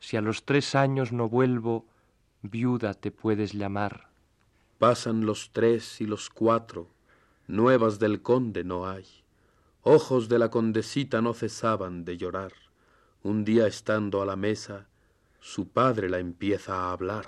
Si 0.00 0.16
a 0.16 0.22
los 0.22 0.46
tres 0.46 0.74
años 0.74 1.12
no 1.12 1.28
vuelvo, 1.28 1.84
viuda 2.40 2.94
te 2.94 3.10
puedes 3.10 3.52
llamar. 3.52 4.13
Pasan 4.86 5.24
los 5.24 5.50
tres 5.50 6.02
y 6.02 6.06
los 6.06 6.28
cuatro, 6.28 6.90
nuevas 7.46 7.98
del 7.98 8.20
conde 8.20 8.64
no 8.64 8.86
hay. 8.86 9.06
Ojos 9.80 10.28
de 10.28 10.38
la 10.38 10.50
condesita 10.50 11.22
no 11.22 11.32
cesaban 11.32 12.04
de 12.04 12.18
llorar. 12.18 12.52
Un 13.22 13.46
día 13.46 13.66
estando 13.66 14.20
a 14.20 14.26
la 14.26 14.36
mesa, 14.36 14.86
su 15.40 15.68
padre 15.68 16.10
la 16.10 16.18
empieza 16.18 16.74
a 16.74 16.92
hablar. 16.92 17.24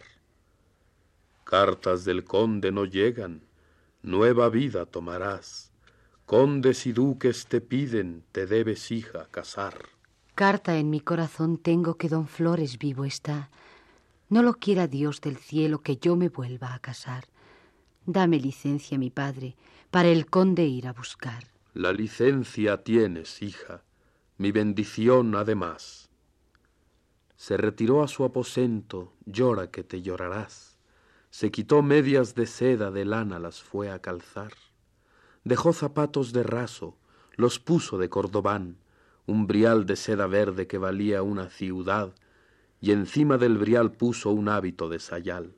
Cartas 1.44 2.04
del 2.04 2.24
conde 2.24 2.72
no 2.72 2.84
llegan, 2.84 3.40
nueva 4.02 4.50
vida 4.50 4.84
tomarás. 4.84 5.72
Condes 6.26 6.84
y 6.84 6.92
duques 6.92 7.46
te 7.46 7.62
piden, 7.62 8.22
te 8.32 8.46
debes 8.46 8.90
hija 8.90 9.28
casar. 9.30 9.78
Carta 10.34 10.76
en 10.76 10.90
mi 10.90 11.00
corazón 11.00 11.56
tengo 11.56 11.94
que 11.94 12.10
don 12.10 12.28
Flores 12.28 12.76
vivo 12.76 13.06
está. 13.06 13.48
No 14.28 14.42
lo 14.42 14.52
quiera 14.52 14.86
Dios 14.88 15.22
del 15.22 15.38
cielo 15.38 15.80
que 15.80 15.96
yo 15.96 16.16
me 16.16 16.28
vuelva 16.28 16.74
a 16.74 16.80
casar. 16.80 17.24
Dame 18.06 18.38
licencia, 18.38 18.98
mi 18.98 19.10
padre, 19.10 19.56
para 19.90 20.08
el 20.08 20.26
conde 20.26 20.64
ir 20.64 20.86
a 20.86 20.92
buscar. 20.92 21.42
La 21.74 21.92
licencia 21.92 22.84
tienes, 22.84 23.42
hija, 23.42 23.82
mi 24.38 24.52
bendición 24.52 25.34
además. 25.34 26.08
Se 27.36 27.56
retiró 27.56 28.04
a 28.04 28.08
su 28.08 28.24
aposento, 28.24 29.12
llora 29.24 29.72
que 29.72 29.82
te 29.82 30.02
llorarás. 30.02 30.78
Se 31.30 31.50
quitó 31.50 31.82
medias 31.82 32.36
de 32.36 32.46
seda 32.46 32.92
de 32.92 33.04
lana, 33.04 33.40
las 33.40 33.60
fue 33.60 33.90
a 33.90 33.98
calzar. 33.98 34.52
Dejó 35.42 35.72
zapatos 35.72 36.32
de 36.32 36.44
raso, 36.44 36.96
los 37.34 37.58
puso 37.58 37.98
de 37.98 38.08
cordobán, 38.08 38.78
un 39.26 39.48
brial 39.48 39.84
de 39.84 39.96
seda 39.96 40.28
verde 40.28 40.68
que 40.68 40.78
valía 40.78 41.22
una 41.22 41.50
ciudad, 41.50 42.14
y 42.80 42.92
encima 42.92 43.36
del 43.36 43.58
brial 43.58 43.90
puso 43.90 44.30
un 44.30 44.48
hábito 44.48 44.88
de 44.88 45.00
sayal. 45.00 45.56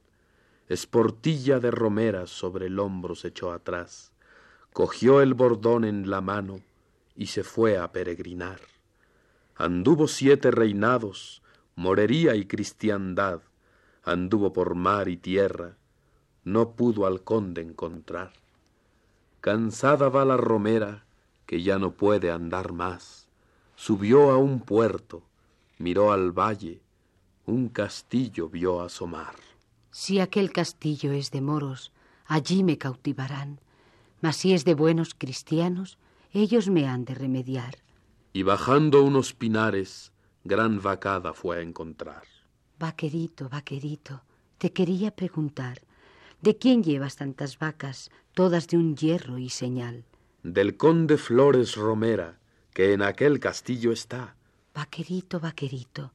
Esportilla 0.69 1.61
de 1.61 1.71
romeras 1.71 2.29
sobre 2.29 2.67
el 2.67 2.79
hombro 2.79 3.15
se 3.15 3.29
echó 3.29 3.53
atrás, 3.53 4.13
cogió 4.75 5.23
el 5.23 5.33
bordón 5.33 5.87
en 5.87 6.11
la 6.11 6.21
mano 6.21 6.61
y 7.17 7.29
se 7.29 7.43
fue 7.43 7.79
a 7.79 7.91
peregrinar. 7.91 8.61
Anduvo 9.57 10.09
siete 10.09 10.51
reinados, 10.51 11.43
morería 11.75 12.35
y 12.35 12.45
cristiandad, 12.45 13.41
anduvo 14.05 14.53
por 14.53 14.75
mar 14.75 15.09
y 15.09 15.17
tierra, 15.17 15.79
no 16.45 16.73
pudo 16.73 17.07
al 17.07 17.23
conde 17.25 17.63
encontrar. 17.63 18.33
Cansada 19.41 20.11
va 20.11 20.27
la 20.27 20.37
romera, 20.37 21.07
que 21.47 21.63
ya 21.63 21.79
no 21.79 21.93
puede 21.93 22.31
andar 22.31 22.73
más, 22.73 23.27
subió 23.75 24.31
a 24.31 24.37
un 24.37 24.61
puerto, 24.61 25.23
miró 25.79 26.13
al 26.13 26.31
valle, 26.31 26.83
un 27.47 27.71
castillo 27.71 28.51
vio 28.51 28.83
asomar. 28.83 29.48
Si 30.00 30.21
aquel 30.21 30.52
castillo 30.52 31.11
es 31.11 31.33
de 31.33 31.40
moros, 31.40 31.90
allí 32.25 32.62
me 32.62 32.78
cautivarán, 32.78 33.59
mas 34.21 34.37
si 34.37 34.52
es 34.52 34.64
de 34.64 34.75
buenos 34.75 35.17
cristianos, 35.17 35.99
ellos 36.33 36.69
me 36.69 36.87
han 36.87 37.05
de 37.05 37.17
remediar. 37.17 37.78
Y 38.33 38.45
bajando 38.45 39.02
unos 39.02 39.35
pinares, 39.35 40.12
gran 40.45 40.81
vacada 40.81 41.33
fue 41.33 41.59
a 41.59 41.62
encontrar. 41.62 42.23
Vaquerito, 42.78 43.49
vaquerito, 43.49 44.23
te 44.59 44.73
quería 44.73 45.11
preguntar, 45.11 45.83
¿de 46.43 46.57
quién 46.57 46.85
llevas 46.85 47.17
tantas 47.17 47.59
vacas, 47.59 48.12
todas 48.35 48.69
de 48.69 48.76
un 48.76 48.95
hierro 48.95 49.38
y 49.38 49.49
señal? 49.49 50.05
Del 50.45 50.76
conde 50.76 51.19
Flores 51.19 51.75
Romera, 51.75 52.38
que 52.73 52.93
en 52.93 53.02
aquel 53.02 53.40
castillo 53.40 53.90
está. 53.90 54.37
Vaquerito, 54.73 55.40
vaquerito, 55.40 56.12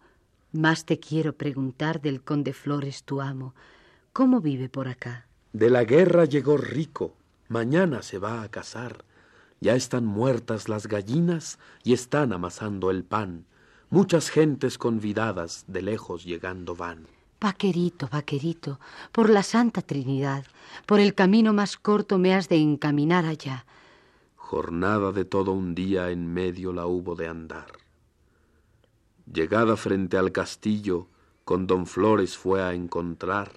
más 0.53 0.85
te 0.85 0.99
quiero 0.99 1.33
preguntar 1.33 2.01
del 2.01 2.21
conde 2.21 2.53
Flores, 2.53 3.03
tu 3.03 3.21
amo. 3.21 3.53
¿Cómo 4.13 4.39
vive 4.39 4.69
por 4.69 4.87
acá? 4.87 5.27
De 5.51 5.69
la 5.69 5.83
guerra 5.83 6.25
llegó 6.25 6.57
rico, 6.57 7.15
mañana 7.49 8.01
se 8.01 8.19
va 8.19 8.43
a 8.43 8.49
casar. 8.49 9.03
Ya 9.59 9.75
están 9.75 10.05
muertas 10.05 10.69
las 10.69 10.87
gallinas 10.87 11.59
y 11.83 11.93
están 11.93 12.33
amasando 12.33 12.91
el 12.91 13.03
pan. 13.03 13.45
Muchas 13.89 14.29
gentes 14.29 14.77
convidadas 14.77 15.65
de 15.67 15.81
lejos 15.81 16.25
llegando 16.25 16.75
van. 16.75 17.07
Vaquerito, 17.39 18.07
vaquerito, 18.11 18.79
por 19.11 19.29
la 19.29 19.43
Santa 19.43 19.81
Trinidad, 19.81 20.45
por 20.85 20.99
el 20.99 21.13
camino 21.13 21.53
más 21.53 21.77
corto 21.77 22.17
me 22.17 22.33
has 22.33 22.47
de 22.47 22.55
encaminar 22.55 23.25
allá. 23.25 23.65
Jornada 24.35 25.11
de 25.11 25.25
todo 25.25 25.51
un 25.51 25.75
día 25.75 26.09
en 26.09 26.33
medio 26.33 26.73
la 26.73 26.85
hubo 26.85 27.15
de 27.15 27.27
andar. 27.27 27.82
Llegada 29.33 29.77
frente 29.77 30.17
al 30.17 30.31
castillo, 30.31 31.07
con 31.43 31.65
don 31.65 31.87
Flores 31.87 32.37
fue 32.37 32.61
a 32.61 32.75
encontrar, 32.75 33.51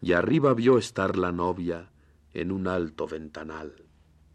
y 0.00 0.12
arriba 0.12 0.54
vio 0.54 0.78
estar 0.78 1.18
la 1.18 1.32
novia 1.32 1.90
en 2.32 2.52
un 2.52 2.68
alto 2.68 3.08
ventanal. 3.08 3.74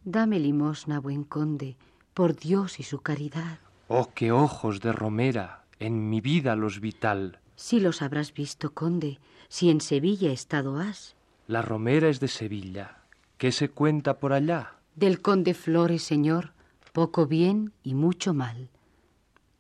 Dame 0.03 0.39
limosna, 0.39 0.99
buen 0.99 1.23
conde, 1.23 1.77
por 2.13 2.35
Dios 2.35 2.81
y 2.81 2.83
su 2.83 2.99
caridad. 2.99 3.59
Oh, 3.87 4.09
qué 4.13 4.33
ojos 4.33 4.81
de 4.81 4.91
romera, 4.91 5.63
en 5.79 6.09
mi 6.09 6.19
vida 6.19 6.57
los 6.57 6.81
vital. 6.81 7.39
Si 7.55 7.79
los 7.79 8.01
habrás 8.01 8.33
visto, 8.33 8.73
conde, 8.73 9.21
si 9.47 9.69
en 9.69 9.79
Sevilla 9.79 10.33
estado 10.33 10.79
has. 10.79 11.15
La 11.47 11.61
romera 11.61 12.09
es 12.09 12.19
de 12.19 12.27
Sevilla. 12.27 13.03
¿Qué 13.37 13.53
se 13.53 13.69
cuenta 13.69 14.19
por 14.19 14.33
allá? 14.33 14.73
Del 14.95 15.21
conde 15.21 15.53
Flores, 15.53 16.03
señor, 16.03 16.51
poco 16.91 17.25
bien 17.25 17.71
y 17.83 17.93
mucho 17.93 18.33
mal 18.33 18.69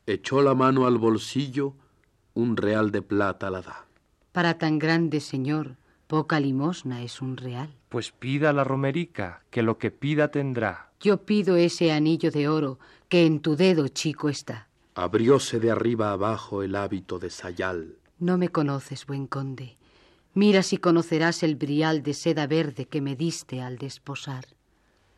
echó 0.07 0.41
la 0.41 0.55
mano 0.55 0.87
al 0.87 0.97
bolsillo, 0.97 1.75
un 2.33 2.55
real 2.55 2.91
de 2.91 3.01
plata 3.01 3.49
la 3.49 3.61
da. 3.61 3.85
Para 4.31 4.57
tan 4.57 4.79
grande 4.79 5.19
señor, 5.19 5.75
poca 6.07 6.39
limosna 6.39 7.03
es 7.03 7.21
un 7.21 7.35
real. 7.35 7.75
Pues 7.89 8.11
pida 8.11 8.53
la 8.53 8.63
romerica, 8.63 9.43
que 9.51 9.61
lo 9.61 9.77
que 9.77 9.91
pida 9.91 10.29
tendrá. 10.29 10.91
Yo 11.01 11.25
pido 11.25 11.57
ese 11.57 11.91
anillo 11.91 12.31
de 12.31 12.47
oro 12.47 12.79
que 13.09 13.25
en 13.25 13.41
tu 13.41 13.55
dedo 13.55 13.87
chico 13.89 14.29
está. 14.29 14.69
Abrióse 14.95 15.59
de 15.59 15.71
arriba 15.71 16.11
abajo 16.11 16.63
el 16.63 16.75
hábito 16.75 17.19
de 17.19 17.29
sayal. 17.29 17.97
No 18.17 18.37
me 18.37 18.49
conoces, 18.49 19.05
buen 19.05 19.27
conde. 19.27 19.77
Mira 20.33 20.63
si 20.63 20.77
conocerás 20.77 21.43
el 21.43 21.55
brial 21.55 22.01
de 22.01 22.13
seda 22.13 22.47
verde 22.47 22.85
que 22.85 23.01
me 23.01 23.15
diste 23.15 23.61
al 23.61 23.77
desposar. 23.77 24.45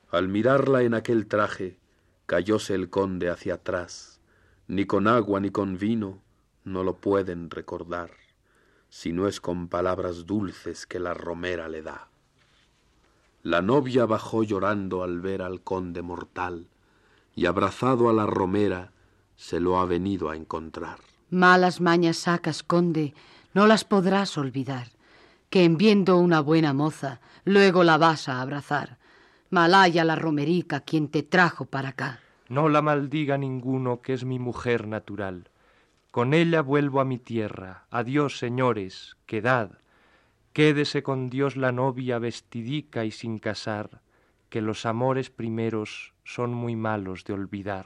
Al 0.10 0.28
mirarla 0.28 0.82
en 0.82 0.96
aquel 0.96 1.28
traje, 1.28 1.78
cayóse 2.26 2.74
el 2.74 2.90
conde 2.90 3.30
hacia 3.30 3.56
atrás 3.56 4.19
ni 4.70 4.86
con 4.86 5.08
agua 5.08 5.40
ni 5.40 5.50
con 5.50 5.80
vino 5.80 6.20
no 6.64 6.84
lo 6.84 6.94
pueden 6.98 7.50
recordar, 7.50 8.12
si 8.88 9.12
no 9.12 9.28
es 9.28 9.42
con 9.42 9.68
palabras 9.68 10.28
dulces 10.28 10.86
que 10.86 11.00
la 11.00 11.16
romera 11.16 11.68
le 11.68 11.82
da. 11.82 12.08
La 13.42 13.64
novia 13.64 14.06
bajó 14.06 14.44
llorando 14.44 15.02
al 15.02 15.22
ver 15.22 15.42
al 15.42 15.62
conde 15.62 16.04
mortal, 16.04 16.68
y 17.36 17.48
abrazado 17.48 18.10
a 18.10 18.14
la 18.14 18.28
romera 18.28 18.92
se 19.36 19.60
lo 19.60 19.80
ha 19.80 19.86
venido 19.86 20.30
a 20.30 20.36
encontrar. 20.36 21.00
Malas 21.32 21.82
mañas 21.82 22.18
sacas, 22.18 22.62
conde, 22.62 23.16
no 23.56 23.66
las 23.66 23.84
podrás 23.84 24.38
olvidar, 24.38 24.90
que 25.50 25.64
en 25.64 25.78
viendo 25.78 26.18
una 26.18 26.42
buena 26.42 26.74
moza, 26.74 27.22
luego 27.44 27.84
la 27.84 27.98
vas 27.98 28.30
a 28.30 28.40
abrazar. 28.40 29.00
Malaya 29.50 30.04
la 30.04 30.16
romerica 30.16 30.82
quien 30.82 31.08
te 31.08 31.24
trajo 31.24 31.66
para 31.66 31.90
acá. 31.90 32.20
No 32.50 32.68
la 32.68 32.82
maldiga 32.82 33.38
ninguno 33.38 34.02
que 34.02 34.14
es 34.14 34.26
mi 34.26 34.40
mujer 34.40 34.88
natural. 34.88 35.50
Con 36.10 36.34
ella 36.34 36.62
vuelvo 36.62 37.00
a 37.00 37.06
mi 37.06 37.20
tierra. 37.20 37.86
Adiós, 37.92 38.40
señores, 38.40 39.18
quedad. 39.28 39.78
Quédese 40.54 41.04
con 41.04 41.30
Dios 41.30 41.56
la 41.56 41.72
novia 41.72 42.18
vestidica 42.18 43.06
y 43.06 43.12
sin 43.12 43.38
casar, 43.38 44.02
que 44.50 44.62
los 44.62 44.88
amores 44.88 45.30
primeros 45.30 46.14
son 46.24 46.52
muy 46.52 46.76
malos 46.76 47.24
de 47.24 47.34
olvidar. 47.34 47.86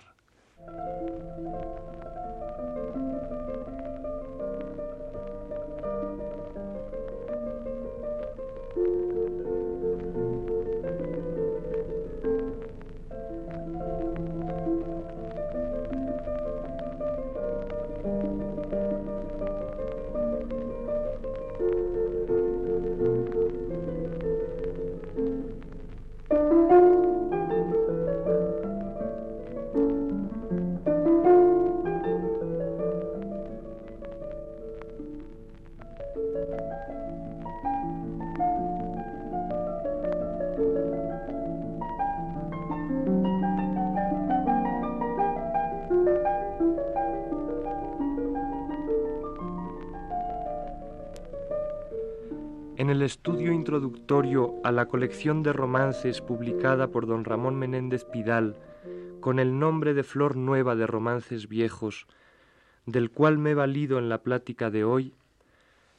El 52.94 53.02
estudio 53.02 53.52
introductorio 53.52 54.54
a 54.64 54.72
la 54.72 54.86
colección 54.86 55.42
de 55.42 55.52
romances 55.52 56.22
publicada 56.22 56.90
por 56.90 57.08
don 57.08 57.26
Ramón 57.26 57.56
Menéndez 57.56 58.06
Pidal 58.06 58.56
con 59.20 59.40
el 59.40 59.58
nombre 59.58 59.96
de 59.96 60.04
Flor 60.04 60.36
Nueva 60.36 60.76
de 60.76 60.86
Romances 60.86 61.50
Viejos, 61.50 62.06
del 62.86 63.10
cual 63.10 63.40
me 63.40 63.50
he 63.50 63.54
valido 63.56 63.98
en 63.98 64.10
la 64.10 64.20
plática 64.20 64.70
de 64.70 64.84
hoy, 64.84 65.16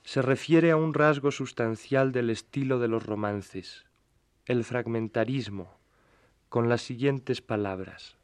se 0.04 0.22
refiere 0.22 0.70
a 0.70 0.76
un 0.76 0.94
rasgo 0.94 1.32
sustancial 1.32 2.12
del 2.12 2.30
estilo 2.30 2.78
de 2.78 2.86
los 2.86 3.04
romances, 3.04 3.86
el 4.46 4.62
fragmentarismo, 4.62 5.74
con 6.48 6.68
las 6.68 6.82
siguientes 6.82 7.40
palabras. 7.40 8.16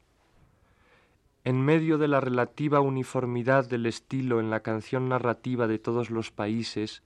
en 1.43 1.59
medio 1.59 1.97
de 1.97 2.07
la 2.07 2.21
relativa 2.21 2.79
uniformidad 2.79 3.67
del 3.67 3.85
estilo 3.85 4.39
en 4.39 4.49
la 4.49 4.61
canción 4.61 5.09
narrativa 5.09 5.67
de 5.67 5.77
todos 5.77 6.09
los 6.09 6.31
países, 6.31 7.03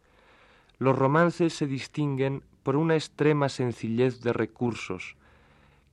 los 0.77 0.97
romances 0.97 1.53
se 1.53 1.67
distinguen 1.67 2.43
por 2.63 2.75
una 2.75 2.95
extrema 2.95 3.49
sencillez 3.49 4.21
de 4.21 4.33
recursos, 4.33 5.15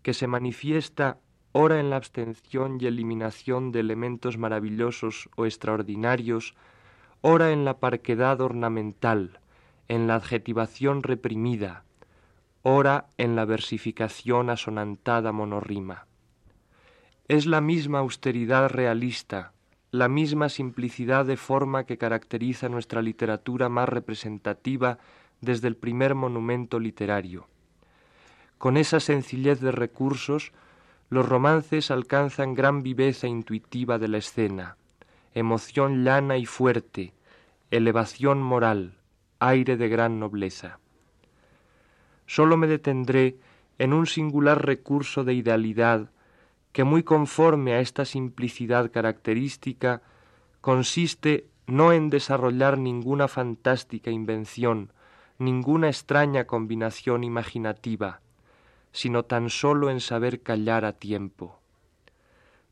que 0.03 0.15
se 0.15 0.27
manifiesta 0.27 1.19
ora 1.53 1.79
en 1.81 1.91
la 1.91 1.97
abstención 1.97 2.79
y 2.81 2.87
eliminación 2.87 3.73
de 3.73 3.81
elementos 3.81 4.39
maravillosos 4.39 5.29
o 5.37 5.45
extraordinarios, 5.45 6.55
ora 7.21 7.53
en 7.53 7.65
la 7.65 7.79
parquedad 7.79 8.41
ornamental, 8.41 9.41
en 9.89 10.07
la 10.07 10.15
adjetivación 10.17 11.03
reprimida, 11.03 11.85
ora 12.63 13.07
en 13.19 13.37
la 13.37 13.45
versificación 13.45 14.49
asonantada 14.51 15.33
monorrima. 15.33 16.07
Es 17.29 17.47
la 17.47 17.61
misma 17.61 17.99
austeridad 17.99 18.71
realista, 18.71 19.53
la 19.93 20.09
misma 20.09 20.49
simplicidad 20.49 21.27
de 21.27 21.37
forma 21.37 21.85
que 21.85 21.99
caracteriza 21.99 22.71
nuestra 22.71 23.03
literatura 23.03 23.69
más 23.69 23.89
representativa 23.89 24.99
desde 25.43 25.69
el 25.69 25.77
primer 25.77 26.15
monumento 26.15 26.81
literario. 26.81 27.47
Con 28.57 28.79
esa 28.79 29.01
sencillez 29.01 29.61
de 29.61 29.71
recursos, 29.71 30.53
los 31.11 31.29
romances 31.29 31.91
alcanzan 31.91 32.55
gran 32.55 32.83
viveza 32.83 33.27
intuitiva 33.27 33.99
de 33.99 34.09
la 34.09 34.17
escena, 34.17 34.77
emoción 35.35 36.05
llana 36.05 36.39
y 36.39 36.47
fuerte, 36.47 37.13
elevación 37.71 38.43
moral, 38.43 38.95
aire 39.41 39.77
de 39.77 39.91
gran 39.91 40.19
nobleza. 40.19 40.79
Sólo 42.25 42.57
me 42.57 42.67
detendré 42.67 43.37
en 43.79 43.93
un 43.93 44.07
singular 44.07 44.65
recurso 44.65 45.23
de 45.23 45.35
idealidad 45.35 46.09
que 46.73 46.85
muy 46.85 47.03
conforme 47.03 47.75
a 47.75 47.81
esta 47.81 48.05
simplicidad 48.05 48.91
característica 48.91 50.03
consiste 50.61 51.47
no 51.67 51.93
en 51.93 52.11
desarrollar 52.11 52.79
ninguna 52.79 53.29
fantástica 53.29 54.11
invención, 54.11 54.93
ninguna 55.39 55.89
extraña 55.89 56.47
combinación 56.47 57.25
imaginativa, 57.25 58.21
sino 58.93 59.25
tan 59.25 59.51
solo 59.51 59.91
en 59.91 60.01
saber 60.01 60.43
callar 60.43 60.85
a 60.85 60.93
tiempo. 60.93 61.59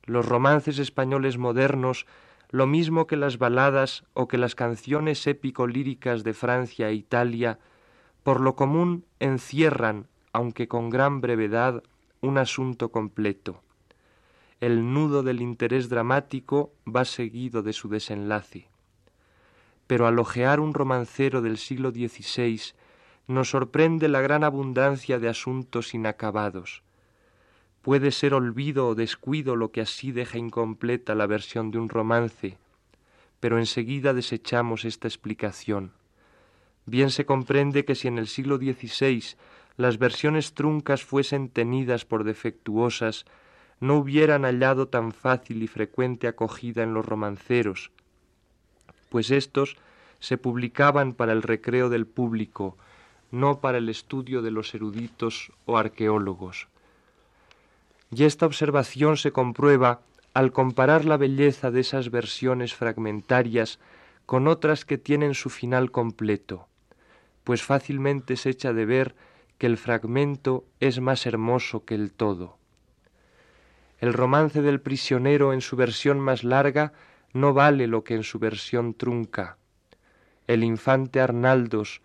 Los 0.05 0.27
romances 0.27 0.79
españoles 0.79 1.39
modernos, 1.39 2.07
lo 2.51 2.67
mismo 2.67 3.07
que 3.07 3.17
las 3.17 3.39
baladas 3.39 4.05
o 4.13 4.29
que 4.29 4.39
las 4.39 4.55
canciones 4.55 5.27
épico-líricas 5.27 6.25
de 6.25 6.35
Francia 6.35 6.89
e 6.89 6.95
Italia, 6.95 7.59
por 8.23 8.41
lo 8.41 8.57
común 8.57 9.05
encierran, 9.19 10.09
aunque 10.33 10.69
con 10.69 10.91
gran 10.91 11.21
brevedad, 11.21 11.83
un 12.21 12.39
asunto 12.39 12.91
completo. 12.91 13.63
El 14.61 14.93
nudo 14.93 15.23
del 15.23 15.41
interés 15.41 15.89
dramático 15.89 16.75
va 16.87 17.07
seguido 17.07 17.63
de 17.63 17.73
su 17.73 17.89
desenlace. 17.89 18.69
Pero 19.87 20.07
al 20.07 20.19
ojear 20.19 20.61
un 20.61 20.75
romancero 20.75 21.41
del 21.41 21.57
siglo 21.57 21.93
XVI 21.93 22.61
nos 23.27 23.49
sorprende 23.49 24.09
la 24.09 24.21
gran 24.21 24.45
abundancia 24.45 25.19
de 25.19 25.31
asuntos 25.31 25.95
inacabados. 25.95 26.83
Puede 27.81 28.11
ser 28.11 28.35
olvido 28.35 28.89
o 28.89 28.95
descuido 28.95 29.57
lo 29.57 29.73
que 29.73 29.81
así 29.81 30.13
deja 30.13 30.37
incompleta 30.37 31.15
la 31.15 31.27
versión 31.27 31.71
de 31.71 31.79
un 31.79 31.89
romance, 31.89 32.59
pero 33.41 33.59
enseguida 33.59 34.13
desechamos 34.13 34.85
esta 34.85 35.09
explicación. 35.09 35.93
Bien 36.85 37.11
se 37.11 37.25
comprende 37.25 37.87
que 37.87 37.95
si 37.95 38.09
en 38.09 38.19
el 38.19 38.27
siglo 38.27 38.59
XVI 38.59 39.25
las 39.79 39.97
versiones 39.97 40.53
truncas 40.53 41.03
fuesen 41.03 41.49
tenidas 41.49 42.05
por 42.05 42.25
defectuosas, 42.25 43.25
no 43.81 43.97
hubieran 43.97 44.45
hallado 44.45 44.89
tan 44.89 45.13
fácil 45.13 45.63
y 45.63 45.67
frecuente 45.67 46.29
acogida 46.29 46.83
en 46.83 46.95
los 46.95 47.05
romanceros, 47.05 47.91
pues 49.09 49.31
éstos 49.31 49.77
se 50.21 50.39
publicaban 50.39 51.15
para 51.15 51.33
el 51.33 51.43
recreo 51.43 51.89
del 51.89 52.07
público, 52.07 52.77
no 53.31 53.61
para 53.61 53.79
el 53.79 53.89
estudio 53.89 54.43
de 54.43 54.51
los 54.51 54.75
eruditos 54.75 55.53
o 55.65 55.79
arqueólogos. 55.79 56.69
Y 58.15 58.25
esta 58.25 58.47
observación 58.47 59.17
se 59.17 59.33
comprueba 59.33 60.01
al 60.35 60.53
comparar 60.53 61.05
la 61.05 61.17
belleza 61.17 61.71
de 61.71 61.81
esas 61.81 62.11
versiones 62.11 62.75
fragmentarias 62.75 63.79
con 64.27 64.47
otras 64.47 64.85
que 64.85 64.99
tienen 64.99 65.35
su 65.35 65.51
final 65.51 65.91
completo, 65.91 66.69
pues 67.43 67.63
fácilmente 67.63 68.37
se 68.37 68.51
echa 68.51 68.73
de 68.73 68.85
ver 68.85 69.15
que 69.59 69.67
el 69.67 69.77
fragmento 69.77 70.65
es 70.79 71.01
más 71.01 71.27
hermoso 71.27 71.85
que 71.85 71.95
el 71.95 72.13
todo. 72.13 72.60
El 74.01 74.15
romance 74.15 74.63
del 74.63 74.81
prisionero 74.81 75.53
en 75.53 75.61
su 75.61 75.77
versión 75.77 76.19
más 76.21 76.43
larga 76.43 76.93
no 77.35 77.53
vale 77.53 77.87
lo 77.87 78.03
que 78.03 78.15
en 78.15 78.23
su 78.23 78.39
versión 78.39 78.95
trunca. 78.95 79.59
El 80.47 80.65
infante 80.65 81.21
Arnaldos, 81.21 82.01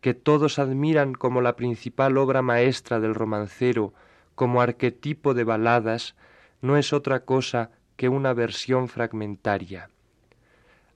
que 0.00 0.14
todos 0.14 0.60
admiran 0.60 1.12
como 1.12 1.40
la 1.40 1.56
principal 1.56 2.16
obra 2.18 2.40
maestra 2.40 3.00
del 3.00 3.14
romancero, 3.14 3.92
como 4.36 4.62
arquetipo 4.62 5.34
de 5.34 5.44
baladas, 5.44 6.14
no 6.62 6.76
es 6.76 6.92
otra 6.92 7.24
cosa 7.24 7.70
que 7.96 8.08
una 8.08 8.32
versión 8.32 8.88
fragmentaria. 8.88 9.90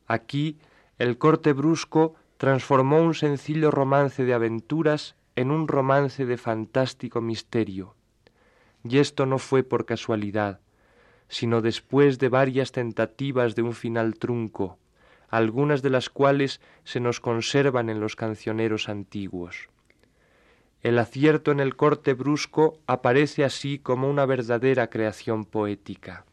Aquí 0.07 0.59
el 0.99 1.19
corte 1.19 1.53
brusco 1.53 2.15
transformó 2.37 3.03
un 3.03 3.15
sencillo 3.15 3.71
romance 3.73 4.25
de 4.25 4.35
aventuras 4.35 5.17
en 5.35 5.51
un 5.51 5.67
romance 5.67 6.25
de 6.25 6.37
fantástico 6.37 7.21
misterio. 7.21 7.97
Y 8.87 8.99
esto 8.99 9.27
no 9.27 9.39
fue 9.39 9.63
por 9.63 9.87
casualidad, 9.87 10.61
sino 11.29 11.63
después 11.63 12.19
de 12.19 12.29
varias 12.29 12.71
tentativas 12.71 13.55
de 13.55 13.63
un 13.63 13.73
final 13.73 14.15
trunco, 14.15 14.79
algunas 15.29 15.83
de 15.83 15.91
las 15.91 16.11
cuales 16.11 16.61
se 16.85 17.01
nos 17.01 17.21
conservan 17.21 17.91
en 17.91 17.99
los 17.99 18.15
cancioneros 18.15 18.89
antiguos. 18.89 19.69
El 20.83 20.99
acierto 20.99 21.51
en 21.51 21.61
el 21.61 21.77
corte 21.77 22.13
brusco 22.13 22.79
aparece 22.87 23.43
así 23.43 23.79
como 23.79 24.09
una 24.09 24.27
verdadera 24.27 24.91
creación 24.91 25.47
poética. 25.47 26.27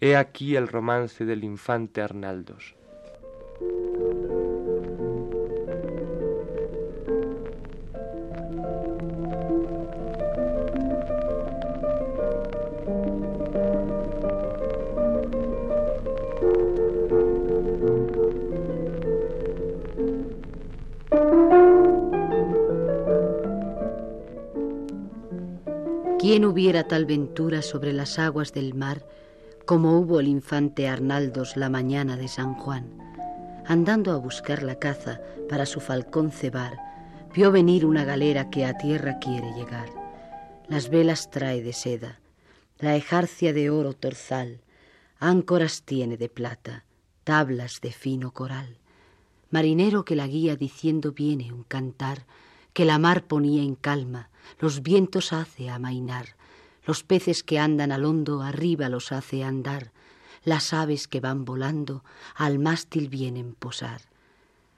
He 0.00 0.16
aquí 0.16 0.54
el 0.54 0.68
romance 0.68 1.24
del 1.24 1.42
infante 1.42 2.00
Arnaldos. 2.00 2.76
¿Quién 26.30 26.44
hubiera 26.44 26.84
tal 26.84 27.06
ventura 27.06 27.60
sobre 27.60 27.92
las 27.92 28.20
aguas 28.20 28.52
del 28.52 28.72
mar 28.72 29.04
como 29.66 29.98
hubo 29.98 30.20
el 30.20 30.28
infante 30.28 30.86
Arnaldos 30.86 31.56
la 31.56 31.68
mañana 31.68 32.16
de 32.16 32.28
San 32.28 32.54
Juan? 32.54 32.86
Andando 33.66 34.12
a 34.12 34.16
buscar 34.16 34.62
la 34.62 34.76
caza 34.76 35.20
para 35.48 35.66
su 35.66 35.80
falcón 35.80 36.30
cebar, 36.30 36.78
vio 37.34 37.50
venir 37.50 37.84
una 37.84 38.04
galera 38.04 38.48
que 38.48 38.64
a 38.64 38.78
tierra 38.78 39.18
quiere 39.18 39.52
llegar. 39.54 39.88
Las 40.68 40.88
velas 40.88 41.32
trae 41.32 41.64
de 41.64 41.72
seda, 41.72 42.20
la 42.78 42.94
ejarcia 42.94 43.52
de 43.52 43.68
oro 43.68 43.92
torzal, 43.94 44.60
áncoras 45.18 45.82
tiene 45.82 46.16
de 46.16 46.28
plata, 46.28 46.84
tablas 47.24 47.80
de 47.80 47.90
fino 47.90 48.30
coral. 48.30 48.78
Marinero 49.50 50.04
que 50.04 50.14
la 50.14 50.28
guía 50.28 50.54
diciendo 50.54 51.10
viene 51.10 51.52
un 51.52 51.64
cantar, 51.64 52.24
que 52.72 52.84
la 52.84 52.98
mar 52.98 53.24
ponía 53.24 53.62
en 53.62 53.74
calma, 53.74 54.30
los 54.58 54.82
vientos 54.82 55.32
hace 55.32 55.70
amainar, 55.70 56.36
los 56.84 57.04
peces 57.04 57.42
que 57.42 57.58
andan 57.58 57.92
al 57.92 58.04
hondo 58.04 58.42
arriba 58.42 58.88
los 58.88 59.12
hace 59.12 59.44
andar, 59.44 59.92
las 60.44 60.72
aves 60.72 61.08
que 61.08 61.20
van 61.20 61.44
volando 61.44 62.02
al 62.34 62.58
mástil 62.58 63.08
vienen 63.08 63.54
posar. 63.54 64.02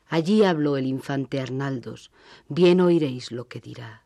Allí 0.08 0.44
habló 0.44 0.76
el 0.76 0.86
infante 0.86 1.40
Arnaldos, 1.40 2.10
bien 2.48 2.80
oiréis 2.80 3.32
lo 3.32 3.48
que 3.48 3.60
dirá. 3.60 4.02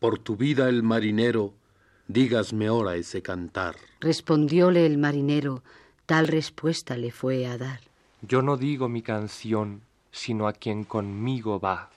Por 0.00 0.18
tu 0.18 0.36
vida 0.36 0.68
el 0.68 0.82
marinero, 0.82 1.54
dígasme 2.08 2.66
ahora 2.66 2.96
ese 2.96 3.22
cantar. 3.22 3.76
Respondióle 4.00 4.86
el 4.86 4.98
marinero, 4.98 5.62
tal 6.06 6.26
respuesta 6.26 6.96
le 6.96 7.12
fue 7.12 7.46
a 7.46 7.58
dar. 7.58 7.80
Yo 8.22 8.42
no 8.42 8.56
digo 8.56 8.88
mi 8.88 9.02
canción, 9.02 9.82
sino 10.10 10.48
a 10.48 10.52
quien 10.52 10.84
conmigo 10.84 11.60
va. 11.60 11.90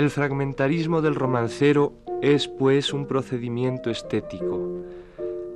El 0.00 0.08
fragmentarismo 0.08 1.02
del 1.02 1.14
romancero 1.14 1.92
es 2.22 2.48
pues 2.48 2.94
un 2.94 3.06
procedimiento 3.06 3.90
estético. 3.90 4.82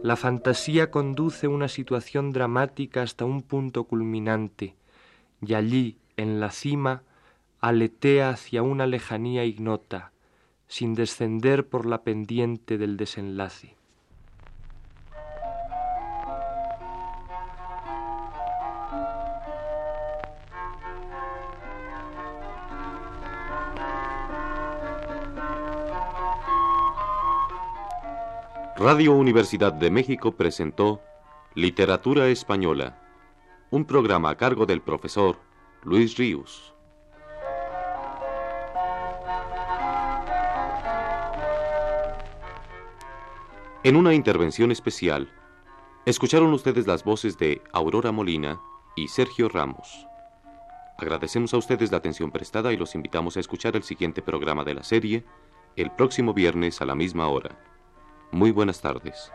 La 0.03 0.17
fantasía 0.17 0.91
conduce 0.91 1.49
una 1.49 1.67
situación 1.67 2.31
dramática 2.31 3.01
hasta 3.01 3.25
un 3.25 3.41
punto 3.41 3.85
culminante, 3.85 4.75
y 5.41 5.55
allí, 5.55 5.97
en 6.19 6.41
la 6.41 6.51
cima, 6.51 7.05
aletea 7.63 8.29
hacia 8.29 8.63
una 8.63 8.87
lejanía 8.87 9.47
ignota, 9.47 10.13
sin 10.69 10.95
descender 10.95 11.67
por 11.67 11.87
la 11.87 12.03
pendiente 12.03 12.77
del 12.77 12.99
desenlace. 12.99 13.77
Radio 28.77 29.13
Universidad 29.13 29.73
de 29.73 29.89
México 29.89 30.33
presentó 30.33 31.01
Literatura 31.55 32.27
Española, 32.27 33.01
un 33.71 33.85
programa 33.85 34.31
a 34.31 34.37
cargo 34.37 34.67
del 34.67 34.83
profesor 34.83 35.39
Luis 35.85 36.17
Ríos. 36.17 36.75
En 43.85 43.95
una 43.95 44.13
intervención 44.13 44.73
especial, 44.73 45.33
escucharon 46.05 46.53
ustedes 46.53 46.89
las 46.89 47.05
voces 47.05 47.39
de 47.39 47.63
Aurora 47.73 48.11
Molina 48.11 48.61
y 48.97 49.07
Sergio 49.07 49.49
Ramos. 49.49 50.09
Agradecemos 50.99 51.55
a 51.55 51.59
ustedes 51.59 51.93
la 51.93 51.99
atención 51.99 52.33
prestada 52.33 52.73
y 52.73 52.77
los 52.77 52.97
invitamos 52.97 53.37
a 53.37 53.41
escuchar 53.41 53.77
el 53.77 53.85
siguiente 53.85 54.21
programa 54.21 54.65
de 54.65 54.75
la 54.75 54.83
serie 54.83 55.25
el 55.77 55.93
próximo 55.93 56.35
viernes 56.35 56.81
a 56.81 56.87
la 56.87 56.97
misma 56.97 57.29
hora. 57.29 57.57
Muy 58.35 58.51
buenas 58.51 58.81
tardes. 58.81 59.31